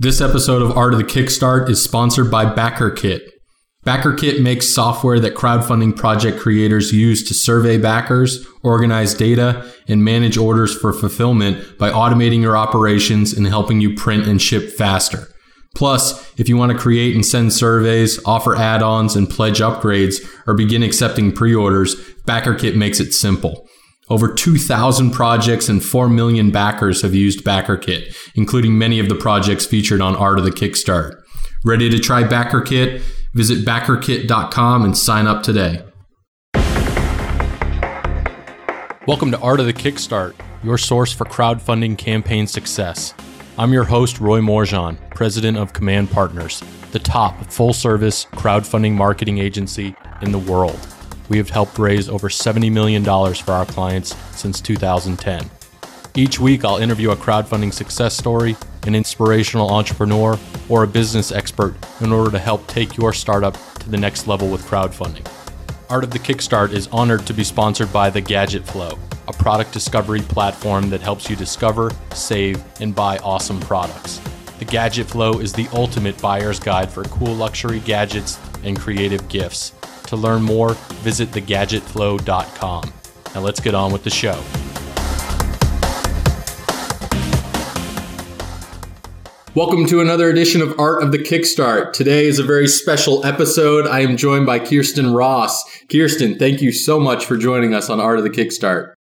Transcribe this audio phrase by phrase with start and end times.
[0.00, 3.18] This episode of Art of the Kickstart is sponsored by BackerKit.
[3.84, 10.36] BackerKit makes software that crowdfunding project creators use to survey backers, organize data, and manage
[10.36, 15.26] orders for fulfillment by automating your operations and helping you print and ship faster.
[15.74, 20.24] Plus, if you want to create and send surveys, offer add ons, and pledge upgrades,
[20.46, 23.68] or begin accepting pre orders, BackerKit makes it simple.
[24.10, 29.66] Over 2,000 projects and 4 million backers have used BackerKit, including many of the projects
[29.66, 31.20] featured on Art of the Kickstart.
[31.62, 33.02] Ready to try BackerKit?
[33.34, 35.82] Visit backerkit.com and sign up today.
[39.06, 40.34] Welcome to Art of the Kickstart,
[40.64, 43.12] your source for crowdfunding campaign success.
[43.58, 46.62] I'm your host, Roy Morejon, president of Command Partners,
[46.92, 50.78] the top full service crowdfunding marketing agency in the world.
[51.28, 55.50] We have helped raise over $70 million for our clients since 2010.
[56.14, 58.56] Each week, I'll interview a crowdfunding success story,
[58.86, 63.88] an inspirational entrepreneur, or a business expert in order to help take your startup to
[63.88, 65.26] the next level with crowdfunding.
[65.90, 69.72] Art of the Kickstart is honored to be sponsored by The Gadget Flow, a product
[69.72, 74.20] discovery platform that helps you discover, save, and buy awesome products.
[74.58, 79.72] The Gadget Flow is the ultimate buyer's guide for cool luxury gadgets and creative gifts.
[80.08, 82.92] To learn more, visit thegadgetflow.com.
[83.34, 84.42] Now let's get on with the show.
[89.54, 91.92] Welcome to another edition of Art of the Kickstart.
[91.92, 93.86] Today is a very special episode.
[93.86, 95.62] I am joined by Khierstyn Ross.
[95.88, 98.94] Khierstyn, thank you so much for joining us on Art of the Kickstart.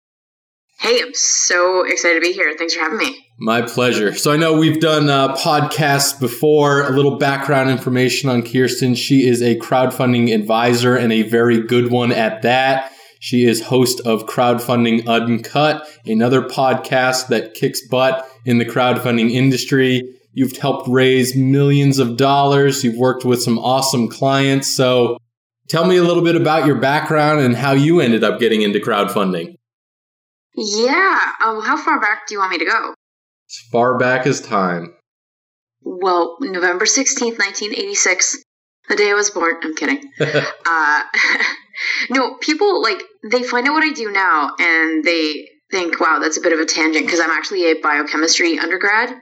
[0.79, 2.55] Hey, I'm so excited to be here.
[2.57, 3.24] Thanks for having me.
[3.37, 4.13] My pleasure.
[4.13, 6.83] So I know we've done uh, podcasts before.
[6.83, 8.95] A little background information on Khierstyn.
[8.95, 12.93] She is a crowdfunding advisor and a very good one at that.
[13.19, 20.03] She is host of Crowdfunding Uncut, another podcast that kicks butt in the crowdfunding industry.
[20.33, 22.83] You've helped raise millions of dollars.
[22.83, 24.67] You've worked with some awesome clients.
[24.67, 25.17] So
[25.67, 28.79] tell me a little bit about your background and how you ended up getting into
[28.79, 29.55] crowdfunding.
[30.55, 31.19] Yeah.
[31.43, 32.93] Um, how far back do you want me to go?
[33.47, 34.95] As far back as time.
[35.81, 38.43] Well, November 16th, 1986,
[38.89, 39.55] the day I was born.
[39.61, 40.11] I'm kidding.
[40.19, 41.03] uh,
[42.09, 46.37] no, people, like, they find out what I do now and they think, wow, that's
[46.37, 49.21] a bit of a tangent because I'm actually a biochemistry undergrad.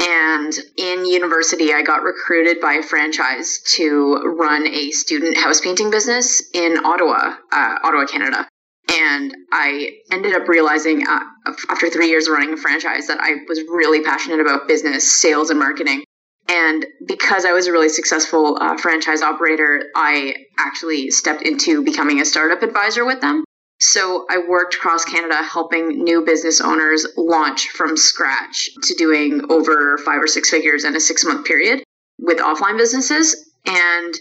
[0.00, 5.90] And in university, I got recruited by a franchise to run a student house painting
[5.90, 8.48] business in Ottawa, uh, Ottawa, Canada.
[8.90, 11.20] And I ended up realizing uh,
[11.68, 15.58] after three years running a franchise that I was really passionate about business, sales, and
[15.58, 16.04] marketing.
[16.48, 22.20] And because I was a really successful uh, franchise operator, I actually stepped into becoming
[22.20, 23.44] a startup advisor with them.
[23.80, 29.98] So I worked across Canada helping new business owners launch from scratch to doing over
[29.98, 31.84] five or six figures in a six month period
[32.18, 33.52] with offline businesses.
[33.66, 34.14] And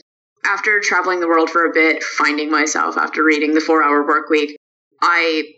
[0.45, 4.29] after traveling the world for a bit, finding myself after reading the four hour work
[4.29, 4.57] week,
[5.01, 5.53] I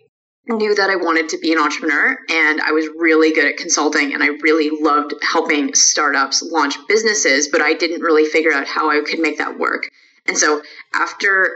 [0.47, 4.13] knew that I wanted to be an entrepreneur and I was really good at consulting
[4.13, 8.89] and I really loved helping startups launch businesses, but I didn't really figure out how
[8.89, 9.89] I could make that work.
[10.27, 10.61] And so
[10.93, 11.51] after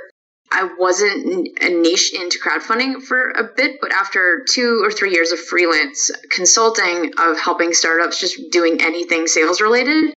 [0.51, 5.31] I wasn't a niche into crowdfunding for a bit, but after two or three years
[5.31, 10.13] of freelance consulting of helping startups just doing anything sales related,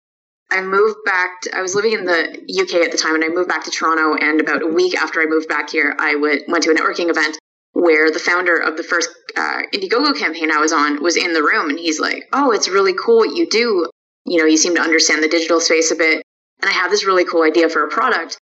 [0.54, 1.40] I moved back.
[1.42, 3.70] To, I was living in the UK at the time, and I moved back to
[3.70, 4.14] Toronto.
[4.14, 7.10] And about a week after I moved back here, I went went to a networking
[7.10, 7.36] event
[7.72, 11.42] where the founder of the first uh, Indiegogo campaign I was on was in the
[11.42, 13.88] room, and he's like, "Oh, it's really cool what you do.
[14.24, 16.22] You know, you seem to understand the digital space a bit,
[16.62, 18.38] and I have this really cool idea for a product."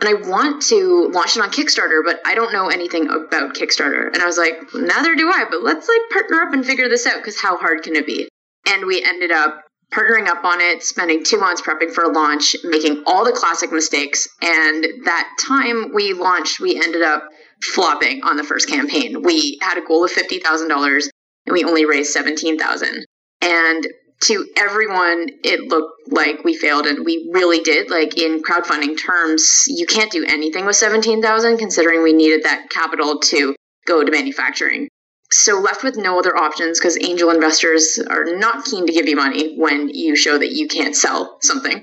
[0.00, 4.12] And I want to launch it on Kickstarter, but I don't know anything about Kickstarter.
[4.12, 7.06] And I was like, neither do I, but let's like partner up and figure this
[7.06, 8.28] out because how hard can it be?
[8.66, 12.56] And we ended up partnering up on it, spending two months prepping for a launch,
[12.64, 14.28] making all the classic mistakes.
[14.40, 17.28] And that time we launched, we ended up
[17.62, 19.22] flopping on the first campaign.
[19.22, 21.08] We had a goal of $50,000
[21.46, 23.04] and we only raised 17,000.
[23.42, 23.86] And
[24.22, 27.90] to everyone, it looked like we failed and we really did.
[27.90, 33.18] Like in crowdfunding terms, you can't do anything with 17,000 considering we needed that capital
[33.18, 33.54] to
[33.86, 34.88] go to manufacturing.
[35.32, 39.16] So left with no other options because angel investors are not keen to give you
[39.16, 41.82] money when you show that you can't sell something.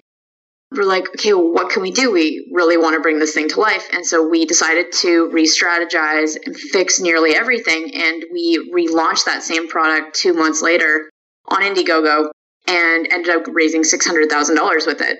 [0.71, 2.11] We're like, okay, well, what can we do?
[2.11, 3.87] We really want to bring this thing to life.
[3.91, 7.91] And so we decided to re strategize and fix nearly everything.
[7.95, 11.09] And we relaunched that same product two months later
[11.47, 12.29] on Indiegogo
[12.67, 15.17] and ended up raising $600,000 with it.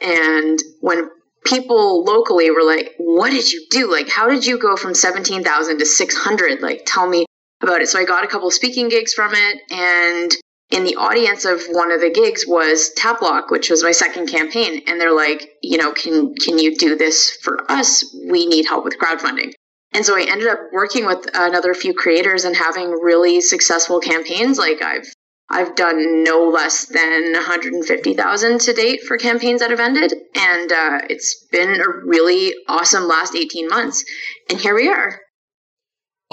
[0.00, 1.10] And when
[1.44, 3.90] people locally were like, what did you do?
[3.90, 6.62] Like, how did you go from 17,000 to 600?
[6.62, 7.26] Like, tell me
[7.64, 7.88] about it.
[7.88, 10.30] So I got a couple speaking gigs from it and
[10.70, 14.82] in the audience of one of the gigs was Tapplock, which was my second campaign,
[14.86, 18.04] and they're like, you know, can can you do this for us?
[18.28, 19.52] We need help with crowdfunding.
[19.92, 24.58] And so I ended up working with another few creators and having really successful campaigns.
[24.58, 25.06] Like I've
[25.48, 31.00] I've done no less than 150,000 to date for campaigns that have ended, and uh,
[31.10, 34.04] it's been a really awesome last 18 months.
[34.50, 35.20] And here we are.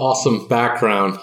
[0.01, 1.19] Awesome background.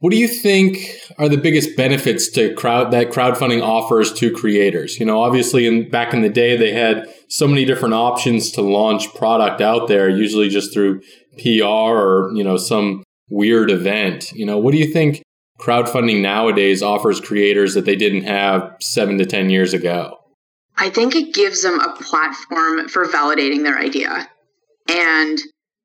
[0.00, 4.98] What do you think are the biggest benefits to crowd that crowdfunding offers to creators?
[4.98, 8.62] You know, obviously, in back in the day, they had so many different options to
[8.62, 11.02] launch product out there, usually just through
[11.40, 14.32] PR or you know some weird event.
[14.32, 15.22] You know, what do you think
[15.60, 20.18] crowdfunding nowadays offers creators that they didn't have seven to ten years ago?
[20.76, 24.28] I think it gives them a platform for validating their idea
[24.90, 25.38] and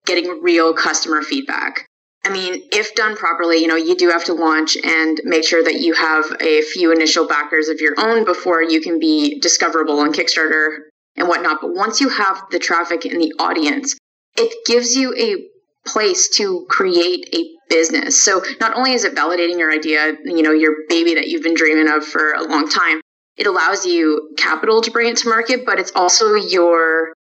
[0.08, 1.86] getting real customer feedback.
[2.23, 5.63] I mean, if done properly, you know, you do have to launch and make sure
[5.63, 10.00] that you have a few initial backers of your own before you can be discoverable
[10.00, 10.77] on Kickstarter
[11.15, 11.62] and whatnot.
[11.62, 13.97] But once you have the traffic and the audience,
[14.38, 18.21] it gives you a place to create a business.
[18.21, 21.56] So not only is it validating your idea, you know, your baby that you've been
[21.56, 23.01] dreaming of for a long time,
[23.35, 27.13] it allows you capital to bring it to market, but it's also your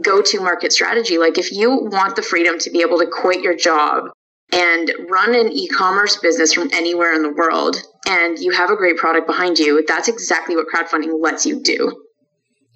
[0.00, 1.18] go to market strategy.
[1.18, 4.10] Like if you want the freedom to be able to quit your job
[4.52, 8.96] and run an e-commerce business from anywhere in the world and you have a great
[8.96, 12.04] product behind you that's exactly what crowdfunding lets you do.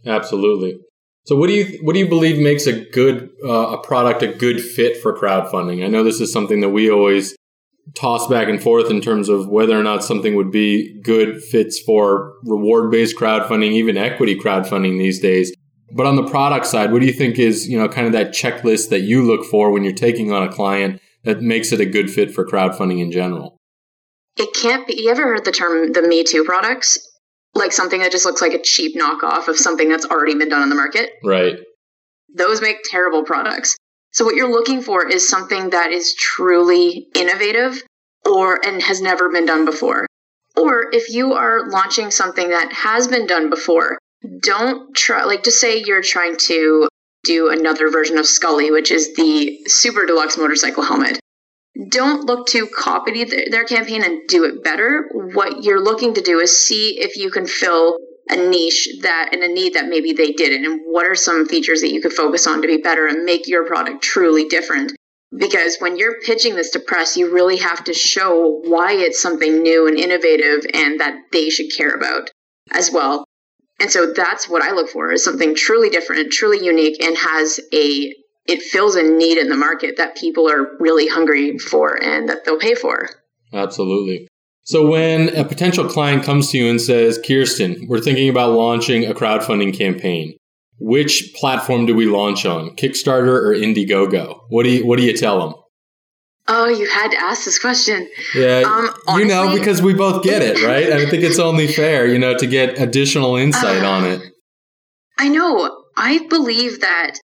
[0.06, 0.78] Absolutely.
[1.24, 4.28] So what do you what do you believe makes a good uh, a product a
[4.28, 5.84] good fit for crowdfunding?
[5.84, 7.36] I know this is something that we always
[7.94, 11.78] toss back and forth in terms of whether or not something would be good fits
[11.80, 15.54] for reward based crowdfunding even equity crowdfunding these days.
[15.94, 18.30] But on the product side what do you think is you know kind of that
[18.30, 21.86] checklist that you look for when you're taking on a client that makes it a
[21.86, 23.56] good fit for crowdfunding in general?
[24.36, 25.02] It can't be.
[25.02, 26.98] You ever heard the term the Me Too products?
[27.54, 30.62] Like something that just looks like a cheap knockoff of something that's already been done
[30.62, 31.10] on the market?
[31.22, 31.58] Right.
[32.34, 33.76] Those make terrible products.
[34.12, 37.82] So what you're looking for is something that is truly innovative
[38.24, 40.06] or and has never been done before.
[40.56, 43.98] Or if you are launching something that has been done before,
[44.40, 46.88] don't try like just say you're trying to
[47.24, 51.18] do another version of Skully, which is the super deluxe motorcycle helmet.
[51.88, 55.08] Don't look to copy their campaign and do it better.
[55.12, 57.96] What you're looking to do is see if you can fill
[58.28, 61.80] a niche that and a need that maybe they didn't, and what are some features
[61.80, 64.92] that you could focus on to be better and make your product truly different.
[65.36, 69.62] Because when you're pitching this to press, you really have to show why it's something
[69.62, 72.30] new and innovative and that they should care about
[72.70, 73.24] as well.
[73.82, 77.58] And so that's what I look for is something truly different, truly unique, and has
[77.74, 78.14] a
[78.46, 82.44] it fills a need in the market that people are really hungry for and that
[82.44, 83.10] they'll pay for.
[83.52, 84.28] Absolutely.
[84.62, 89.04] So when a potential client comes to you and says, Khierstyn, we're thinking about launching
[89.04, 90.36] a crowdfunding campaign.
[90.78, 92.76] Which platform do we launch on?
[92.76, 94.42] Kickstarter or Indiegogo?
[94.48, 95.61] What do you what do you tell them?
[96.48, 98.08] Oh, you had to ask this question.
[98.34, 100.92] Yeah, um, honestly, you know, because we both get it, right?
[100.92, 104.22] I think it's only fair, you know, to get additional insight uh, on it.
[105.18, 105.84] I know.
[105.96, 107.18] I believe that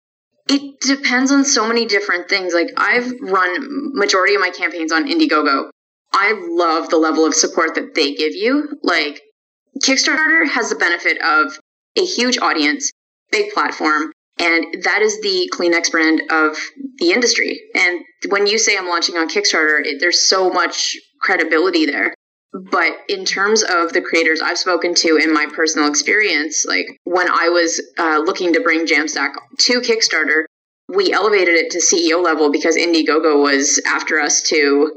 [0.49, 2.53] it depends on so many different things.
[2.53, 5.69] Like I've run majority of my campaigns on Indiegogo.
[6.13, 8.77] I love the level of support that they give you.
[8.83, 9.21] Like
[9.83, 11.59] Kickstarter has the benefit of
[11.97, 12.91] a huge audience,
[13.31, 16.57] big platform, and that is the Kleenex brand of
[16.97, 17.59] the industry.
[17.75, 22.13] And when you say I'm launching on Kickstarter, it, there's so much credibility there.
[22.53, 27.29] But in terms of the creators I've spoken to in my personal experience, like when
[27.29, 30.45] I was uh, looking to bring Jam Stak to Kickstarter,
[30.89, 34.91] we elevated it to CEO level because Indiegogo was after us to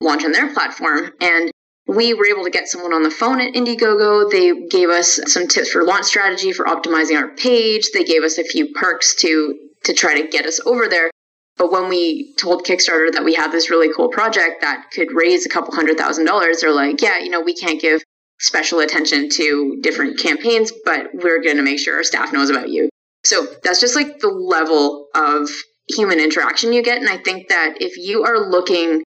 [0.00, 1.12] launch on their platform.
[1.20, 1.50] And
[1.86, 4.30] we were able to get someone on the phone at Indiegogo.
[4.30, 7.90] They gave us some tips for launch strategy for optimizing our page.
[7.92, 11.10] They gave us a few perks to to try to get us over there.
[11.56, 15.46] But when we told Kickstarter that we had this really cool project that could raise
[15.46, 18.02] a couple hundred thousand dollars, they're like, yeah, you know, we can't give
[18.40, 22.68] special attention to different campaigns, but we're going to make sure our staff knows about
[22.68, 22.90] you.
[23.24, 25.48] So that's just like the level of
[25.88, 26.98] human interaction you get.
[26.98, 29.02] And I think that if you are looking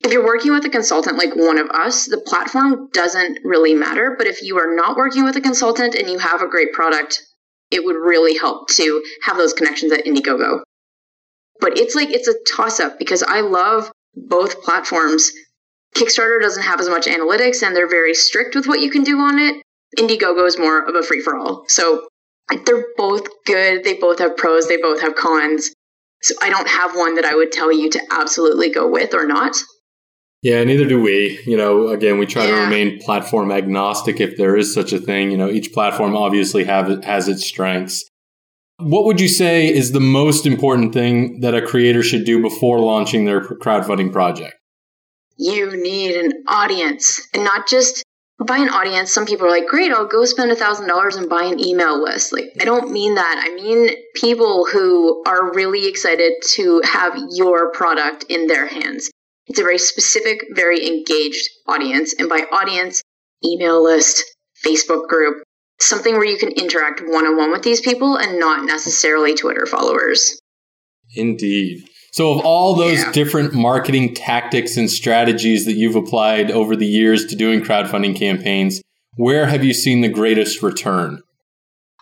[0.00, 4.14] if you're working with a consultant like one of us, the platform doesn't really matter.
[4.16, 7.22] But if you are not working with a consultant and you have a great product,
[7.70, 10.62] it would really help to have those connections at Indiegogo.
[11.60, 15.32] But it's like it's a toss up because I love both platforms.
[15.96, 19.18] Kickstarter doesn't have as much analytics and they're very strict with what you can do
[19.18, 19.62] on it.
[19.98, 21.64] Indiegogo is more of a free for all.
[21.66, 22.06] So
[22.64, 23.84] they're both good.
[23.84, 25.72] They both have pros, they both have cons.
[26.22, 29.26] So I don't have one that I would tell you to absolutely go with or
[29.26, 29.56] not.
[30.42, 31.40] Yeah, neither do we.
[31.46, 32.54] You know, again, we try yeah.
[32.54, 35.30] to remain platform agnostic if there is such a thing.
[35.30, 38.08] You know, each platform obviously have has its strengths.
[38.78, 42.78] What would you say is the most important thing that a creator should do before
[42.78, 44.54] launching their crowdfunding project?
[45.36, 48.04] You need an audience, and not just
[48.46, 49.12] buy an audience.
[49.12, 52.00] Some people are like, "Great, I'll go spend a thousand dollars and buy an email
[52.00, 53.42] list." Like, I don't mean that.
[53.44, 59.10] I mean people who are really excited to have your product in their hands.
[59.48, 62.14] It's a very specific, very engaged audience.
[62.18, 63.02] And by audience,
[63.44, 64.22] email list,
[64.64, 65.42] Facebook group,
[65.80, 69.66] something where you can interact one on one with these people and not necessarily Twitter
[69.66, 70.38] followers.
[71.14, 71.88] Indeed.
[72.12, 73.12] So, of all those yeah.
[73.12, 78.82] different marketing tactics and strategies that you've applied over the years to doing crowdfunding campaigns,
[79.16, 81.22] where have you seen the greatest return?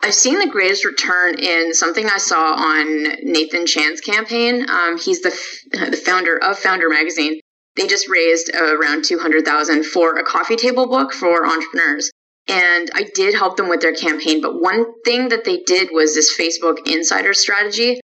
[0.02, 4.68] I've seen the greatest return in something I saw on Nathan Chan's campaign.
[4.68, 7.40] Um, he's the f- the founder of Foundr Magazine.
[7.76, 12.10] They just raised uh, around two hundred thousand for a coffee table book for entrepreneurs,
[12.46, 14.40] and I did help them with their campaign.
[14.40, 18.00] But one thing that they did was this Facebook insider strategy.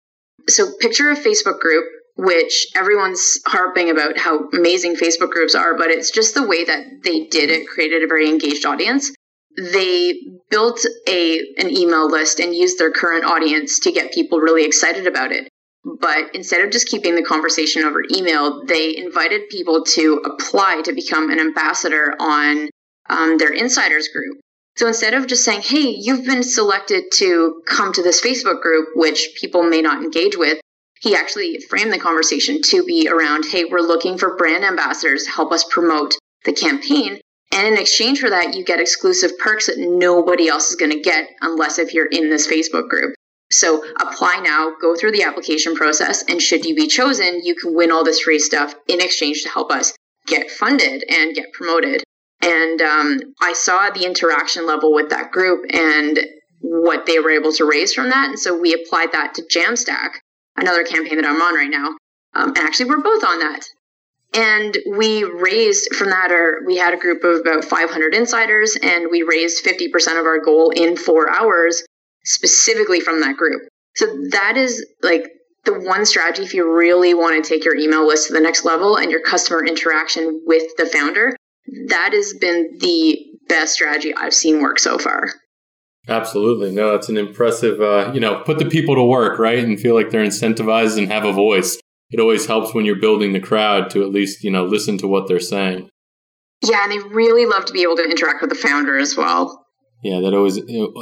[0.48, 5.90] So picture a Facebook group, which everyone's harping about how amazing Facebook groups are, but
[5.90, 9.12] it's just the way that they did it created a very engaged audience
[9.60, 14.66] they built a an email list and used their current audience to get people really
[14.66, 15.48] excited about it.
[15.84, 20.94] But instead of just keeping the conversation over email, they invited people to apply to
[20.94, 22.70] become an ambassador on
[23.10, 24.40] um, their insiders group.
[24.76, 28.90] So instead of just saying, hey, you've been selected to come to this Facebook group,
[28.96, 30.60] which people may not engage with,
[31.02, 35.32] he actually framed the conversation to be around, hey, we're looking for brand ambassadors to
[35.32, 37.20] help us promote the campaign.
[37.52, 41.00] And in exchange for that, you get exclusive perks that nobody else is going to
[41.00, 43.16] get unless if you're in this Facebook group.
[43.52, 47.74] So apply now, go through the application process, and should you be chosen, you can
[47.74, 49.94] win all this free stuff in exchange to help us
[50.28, 52.04] get funded and get promoted.
[52.42, 56.20] And um, I saw the interaction level with that group and
[56.62, 58.30] what they were able to raise from that.
[58.30, 60.22] And so we applied that to Jam Stak,
[60.56, 61.88] another campaign that I'm on right now.
[62.36, 63.66] Um, and actually, we're both on that.
[64.34, 69.08] And we raised from that, or we had a group of about 500 insiders, and
[69.10, 71.84] we raised 50% of our goal in four hours
[72.24, 73.64] specifically from that group.
[73.96, 75.26] So that is like
[75.66, 78.66] the one strategy if you really want to take your email list to the next
[78.66, 81.36] level and your customer interaction with the founder.
[81.88, 85.34] That has been the best strategy I've seen work so far.
[86.08, 86.72] Absolutely.
[86.72, 89.60] No, it's an impressive, uh, you know, put the people to work, right?
[89.60, 91.80] And feel like they're incentivized and have a voice
[92.12, 95.08] it always helps when you're building the crowd to at least you know listen to
[95.08, 95.90] what they're saying.
[96.66, 99.66] Yeah and they really love to be able to interact with the founder as well.
[100.04, 100.56] Yeah that always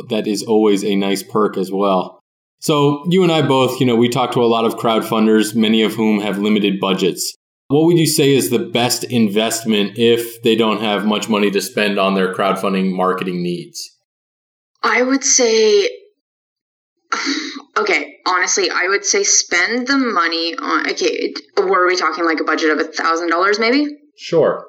[0.09, 2.19] that is always a nice perk as well.
[2.59, 5.55] So you and i both you know we talk to a lot of crowd funders,
[5.55, 7.35] many of whom have limited budgets.
[7.69, 11.59] What would you say is the best investment if they don't have much money to
[11.59, 13.93] spend on their crowdfunding marketing needs?
[14.83, 15.89] I would say
[17.77, 20.89] Okay, honestly, I would say spend the money on.
[20.89, 23.86] Okay, were we talking like a budget of a thousand dollars, maybe?
[24.17, 24.65] Sure.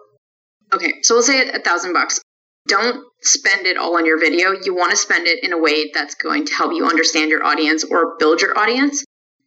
[0.73, 2.21] Okay, so we'll say a thousand bucks.
[2.67, 4.53] Don't spend it all on your video.
[4.53, 7.43] You want to spend it in a way that's going to help you understand your
[7.43, 9.05] audience or build your audience.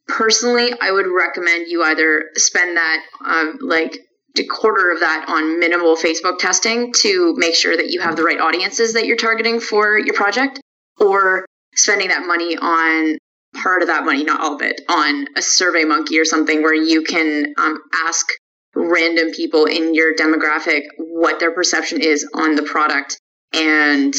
[0.08, 4.00] Personally, I would recommend you either spend that um, like
[4.40, 8.24] a quarter of that on minimal Facebook testing to make sure that you have the
[8.24, 10.60] right audiences that you're targeting for your project,
[11.00, 13.18] or spending that money on
[13.54, 16.74] part of that money, not all of it, on a survey monkey or something where
[16.74, 18.28] you can um, ask
[18.76, 23.20] random people in your demographic what their perception is on the product
[23.54, 24.14] and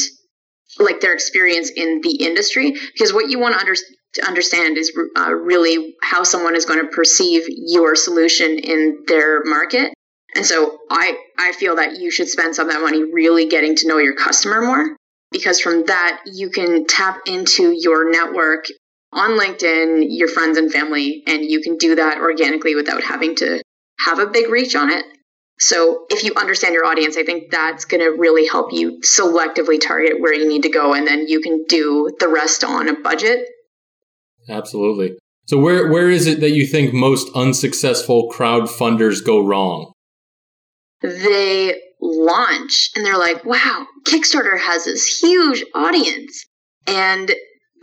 [0.79, 2.75] like their experience in the industry.
[2.93, 3.75] Because what you want to, under-
[4.13, 9.43] to understand is uh, really how someone is going to perceive your solution in their
[9.43, 9.93] market.
[10.35, 13.75] And so i i feel that you should spend some of that money really getting
[13.75, 14.95] to know your customer more
[15.31, 18.65] because from that you can tap into your network
[19.13, 23.61] on LinkedIn, your friends and family, and you can do that organically without having to
[23.99, 25.05] have a big reach on it.
[25.59, 29.79] So, if you understand your audience, I think that's going to really help you selectively
[29.79, 32.99] target where you need to go, and then you can do the rest on a
[32.99, 33.47] budget.
[34.49, 35.15] Absolutely.
[35.45, 39.91] So, where where is it that you think most unsuccessful crowd funders go wrong?
[41.01, 46.45] They launch and they're like, "Wow, Kickstarter has this huge audience,"
[46.87, 47.31] and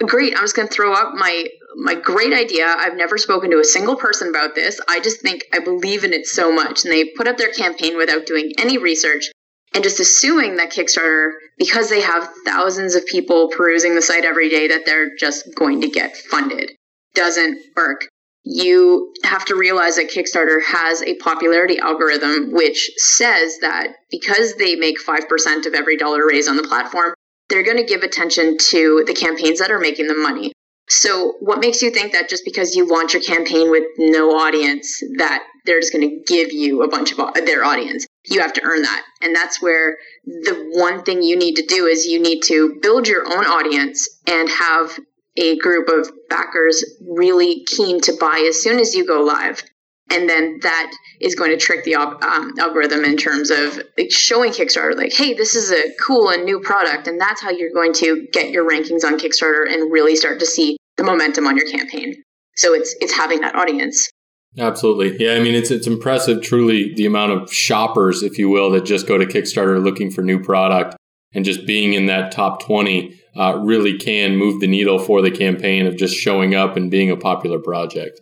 [0.07, 2.67] great i'm just going to throw out my my great idea.
[2.67, 4.81] I've never spoken to a single person about this.
[4.89, 6.85] I just think i believe in it so much.
[6.85, 9.31] And they put up their campaign without doing any research.
[9.73, 14.49] And just assuming that kickstarter because they have thousands of people perusing the site every
[14.49, 16.73] day that they're just going to get funded.
[17.15, 18.09] Doesn't work.
[18.43, 24.75] You have to realize that Kickstarter has a popularity algorithm which says that because they
[24.75, 27.15] make 5% of every dollar raised on the platform,
[27.51, 30.53] they're going to give attention to the campaigns that are making them money.
[30.89, 35.01] So, what makes you think that just because you launch your campaign with no audience,
[35.19, 38.07] that they're just going to give you a bunch of their audience?
[38.27, 39.05] You have to earn that.
[39.23, 43.07] And that's where the one thing you need to do is you need to build
[43.07, 44.99] your own audience and have
[45.37, 49.63] a group of backers really keen to buy as soon as you go live.
[50.11, 54.97] And then that is going to trick the um, algorithm in terms of showing Kickstarter,
[54.97, 57.07] like, hey, this is a cool and new product.
[57.07, 60.47] And that's how you're going to get your rankings on Kickstarter and really start to
[60.47, 62.15] see the momentum on your campaign.
[62.57, 64.11] So it's it's having that audience.
[64.59, 65.17] Absolutely.
[65.25, 68.85] Yeah, I mean it's it's impressive truly the amount of shoppers, if you will, that
[68.85, 70.97] just go to Kickstarter looking for new product
[71.33, 75.31] and just being in that top 20 uh, really can move the needle for the
[75.31, 78.21] campaign of just showing up and being a popular project.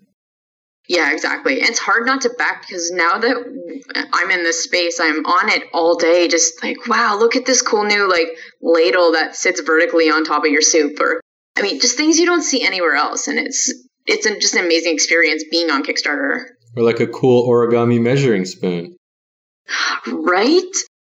[0.88, 1.60] Yeah, exactly.
[1.60, 3.36] And it's hard not to back because now that
[4.12, 7.60] I'm in this space, I'm on it all day, just like, wow, look at this
[7.60, 8.28] cool new like
[8.62, 11.20] ladle that sits vertically on top of your soup, or
[11.56, 13.70] I mean, just things you don't see anywhere else, and it's
[14.06, 16.46] it's a, just an amazing experience being on Kickstarter.
[16.74, 18.96] Or like a cool origami measuring spoon.
[20.06, 20.62] Right?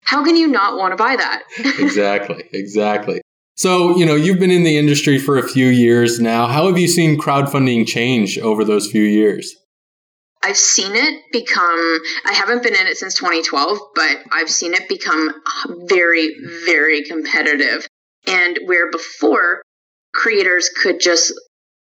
[0.02, 1.42] How can you not want to buy that?
[1.78, 3.20] exactly, exactly.
[3.58, 6.46] So, you know, you've been in the industry for a few years now.
[6.46, 9.52] How have you seen crowdfunding change over those few years?
[10.44, 14.88] I've seen it become, I haven't been in it since 2012, but I've seen it
[14.88, 15.34] become
[15.88, 16.36] very,
[16.66, 17.84] very competitive.
[18.28, 19.62] And where before
[20.14, 21.32] creators could just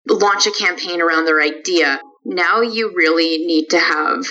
[0.09, 4.25] launch a campaign around their idea, now you really need to have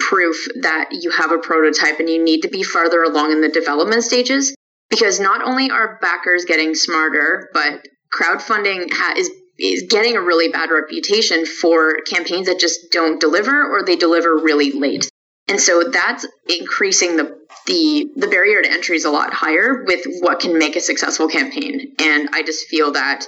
[0.00, 3.48] proof that you have a prototype and you need to be farther along in the
[3.48, 4.52] development stages
[4.92, 10.48] because not only are backers getting smarter, but crowdfunding ha- is is getting a really
[10.48, 15.08] bad reputation for campaigns that just don't deliver or they deliver really late.
[15.48, 20.04] And so that's increasing the the the barrier to entry is a lot higher with
[20.20, 21.94] what can make a successful campaign.
[21.98, 23.26] And I just feel that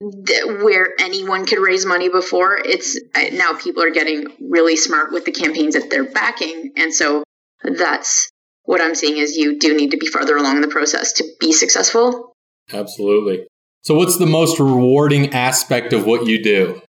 [0.00, 5.24] where anyone could raise money before, it's uh, now people are getting really smart with
[5.24, 7.22] the campaigns that they're backing, and so
[7.62, 8.30] that's
[8.64, 11.24] what I'm seeing is you do need to be farther along in the process to
[11.40, 12.32] be successful.
[12.72, 13.46] Absolutely.
[13.82, 16.80] So, what's the most rewarding aspect of what you do?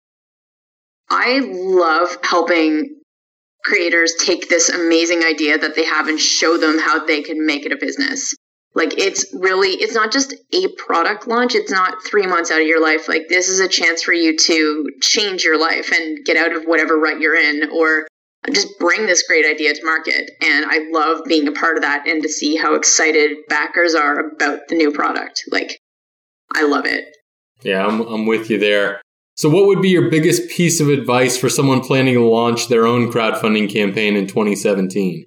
[1.10, 3.02] I love helping
[3.64, 7.66] creators take this amazing idea that they have and show them how they can make
[7.66, 8.36] it a business.
[8.76, 12.68] Like, it's really, it's not just a product launch, it's not three months out of
[12.68, 13.08] your life.
[13.08, 16.64] Like, this is a chance for you to change your life and get out of
[16.64, 18.08] whatever rut you're in or
[18.52, 20.32] just bring this great idea to market.
[20.42, 24.20] And I love being a part of that and to see how excited backers are
[24.20, 25.44] about the new product.
[25.50, 25.80] Like,
[26.54, 27.06] I love it.
[27.62, 29.02] Yeah, I'm, I'm with you there.
[29.36, 32.86] So, what would be your biggest piece of advice for someone planning to launch their
[32.86, 35.26] own crowdfunding campaign in 2017?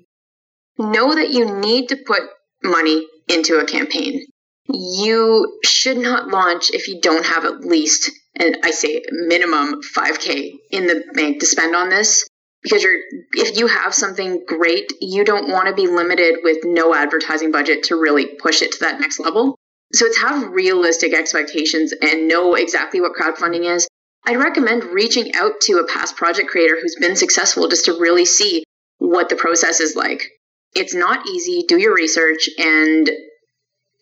[0.78, 2.22] Know that you need to put
[2.62, 4.24] money into a campaign.
[4.68, 10.52] You should not launch if you don't have at least, and I say minimum 5K
[10.70, 12.28] in the bank to spend on this
[12.66, 12.98] because you're
[13.34, 17.84] if you have something great, you don't want to be limited with no advertising budget
[17.84, 19.56] to really push it to that next level.
[19.92, 23.86] So it's have realistic expectations and know exactly what crowdfunding is.
[24.24, 28.24] I'd recommend reaching out to a past project creator who's been successful just to really
[28.24, 28.64] see
[28.98, 30.28] what the process is like.
[30.74, 31.64] It's not easy.
[31.68, 33.08] Do your research and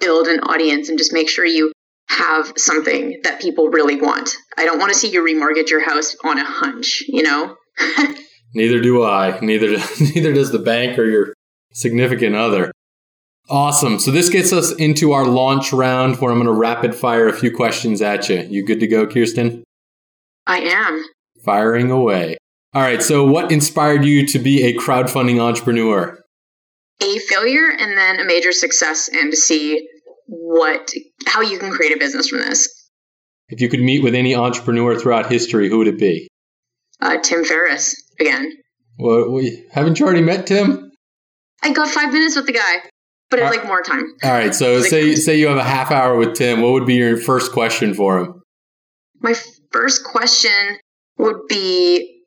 [0.01, 1.71] build an audience and just make sure you
[2.09, 4.31] have something that people really want.
[4.57, 7.57] I don't want to see you remortgage your house on a hunch, you know?
[8.55, 9.39] Neither do I.
[9.41, 9.71] Neither
[10.15, 11.35] neither does the bank or your
[11.73, 12.73] significant other.
[13.51, 13.99] Awesome.
[13.99, 17.33] So this gets us into our launch round where I'm going to rapid fire a
[17.33, 18.41] few questions at you.
[18.49, 19.63] You good to go, Khierstyn?
[20.47, 21.05] I am.
[21.45, 22.39] Firing away.
[22.73, 23.03] All right.
[23.03, 26.19] So what inspired you to be a crowdfunding entrepreneur?
[27.03, 29.87] A failure and then a major success and to see
[30.27, 30.91] what
[31.27, 32.69] how you can create a business from this.
[33.49, 36.29] If you could meet with any entrepreneur throughout history, who would it be?
[37.01, 38.53] Uh, Tim Ferriss again.
[38.99, 40.93] Well, we, haven't you already met Tim?
[41.63, 42.77] I got five minutes with the guy,
[43.31, 44.05] but it's like more time.
[44.23, 46.61] All right, so say say you have a half hour with Tim.
[46.61, 48.43] What would be your first question for him?
[49.21, 49.35] My
[49.73, 50.79] first question
[51.19, 52.23] would be,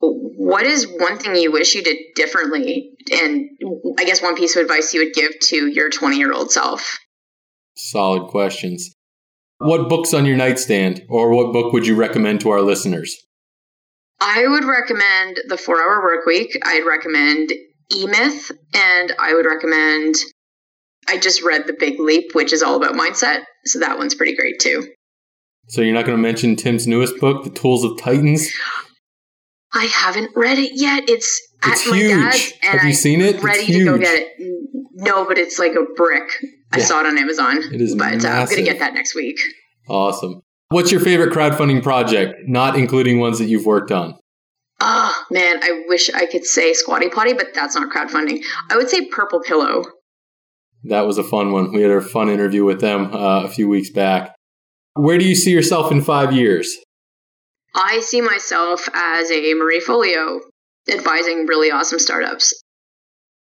[0.00, 2.90] what is one thing you wish you did differently?
[3.12, 3.50] And
[3.98, 6.98] I guess one piece of advice you would give to your twenty year old self.
[7.76, 8.92] Solid questions.
[9.58, 13.16] What book's on your nightstand, or what book would you recommend to our listeners?
[14.20, 16.58] I would recommend the four hour work week.
[16.64, 17.52] I'd recommend
[17.92, 20.16] E Myth, and I would recommend.
[21.08, 23.44] I just read The Big Leap, which is all about mindset.
[23.64, 24.86] So that one's pretty great too.
[25.68, 28.50] So you're not going to mention Tim's newest book, The Tools of Titans?
[29.72, 31.08] I haven't read it yet.
[31.08, 32.10] It's, It's at my huge.
[32.10, 33.42] dad's, and Have you I'm seen it?
[33.42, 34.28] Ready to go get it.
[34.94, 36.30] No, but it's like a brick.
[36.72, 37.58] I saw it on Amazon.
[37.72, 39.38] It is but uh, I'm gonna get that next week.
[39.88, 40.40] Awesome.
[40.70, 44.18] What's your favorite crowdfunding project, not including ones that you've worked on?
[44.80, 48.42] Oh man, I wish I could say Squatty Potty, but that's not crowdfunding.
[48.70, 49.84] I would say Purple Pillow.
[50.84, 51.72] That was a fun one.
[51.72, 54.34] We had a fun interview with them uh, a few weeks back.
[54.94, 56.76] Where do you see yourself in five years?
[57.74, 60.40] I see myself as a Marie Forleo
[60.88, 62.54] advising really awesome startups.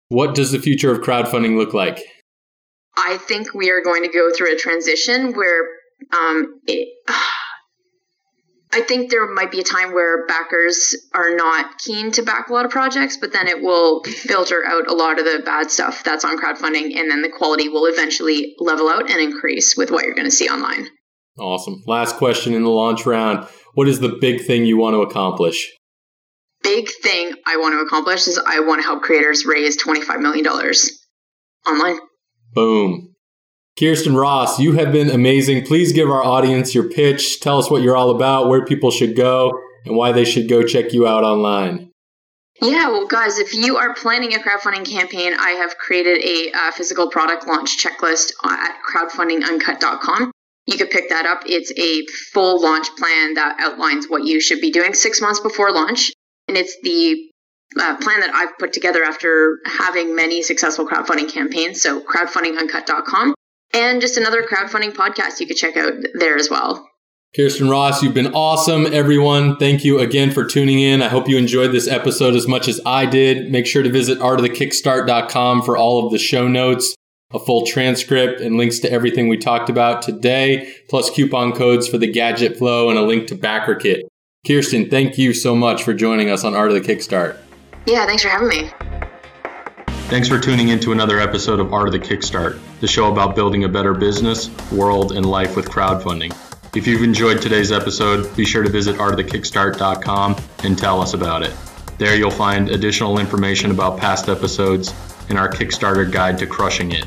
[0.08, 2.00] What does the future of crowdfunding look like?
[2.96, 5.68] I think we are going to go through a transition where
[6.12, 6.88] um, it,
[8.74, 12.54] I think there might be a time where backers are not keen to back a
[12.54, 16.02] lot of projects, but then it will filter out a lot of the bad stuff
[16.02, 20.06] that's on crowdfunding, and then the quality will eventually level out and increase with what
[20.06, 20.86] you're going to see online.
[21.38, 21.82] Awesome.
[21.86, 23.46] Last question in the launch round.
[23.74, 25.70] What is the big thing you want to accomplish?
[26.62, 30.46] Big thing I want to accomplish is I want to help creators raise $25 million
[31.66, 31.98] online.
[32.54, 33.11] Boom.
[33.78, 35.64] Khierstyn Ross, you have been amazing.
[35.64, 37.40] Please give our audience your pitch.
[37.40, 39.50] Tell us what you're all about, where people should go,
[39.86, 41.90] and why they should go check you out online.
[42.60, 46.70] Yeah, well, guys, if you are planning a crowdfunding campaign, I have created a uh,
[46.70, 50.30] physical product launch checklist at crowdfundinguncut.com.
[50.66, 51.42] You could pick that up.
[51.46, 55.72] It's a full launch plan that outlines what you should be doing six months before
[55.72, 56.12] launch.
[56.46, 57.30] And it's the
[57.80, 61.82] uh, plan that I've put together after having many successful crowdfunding campaigns.
[61.82, 63.34] So, crowdfundinguncut.com.
[63.74, 66.88] And just another crowdfunding podcast you could check out there as well.
[67.36, 69.56] Khierstyn Ross, you've been awesome, everyone.
[69.56, 71.00] Thank you again for tuning in.
[71.00, 73.50] I hope you enjoyed this episode as much as I did.
[73.50, 76.94] Make sure to visit artofthekickstart.com for all of the show notes,
[77.32, 81.96] a full transcript, and links to everything we talked about today, plus coupon codes for
[81.96, 84.02] the Gadget Flow and a link to BackerKit.
[84.46, 87.38] Khierstyn, thank you so much for joining us on Art of the Kickstart.
[87.86, 88.70] Yeah, thanks for having me.
[90.08, 93.34] Thanks for tuning in to another episode of Art of the Kickstart, the show about
[93.34, 96.36] building a better business, world, and life with crowdfunding.
[96.76, 101.54] If you've enjoyed today's episode, be sure to visit artofthekickstart.com and tell us about it.
[101.96, 104.94] There you'll find additional information about past episodes
[105.30, 107.06] and our Kickstarter guide to crushing it.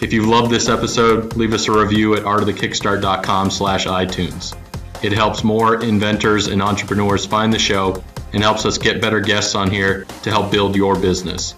[0.00, 4.56] If you've loved this episode, leave us a review at artofthekickstart.com slash iTunes.
[5.02, 9.54] It helps more inventors and entrepreneurs find the show and helps us get better guests
[9.54, 11.54] on here to help build your business.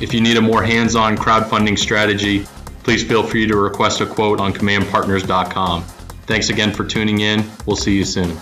[0.00, 2.46] If you need a more hands on crowdfunding strategy,
[2.82, 5.82] please feel free to request a quote on commandpartners.com.
[6.26, 7.48] Thanks again for tuning in.
[7.66, 8.36] We'll see you soon.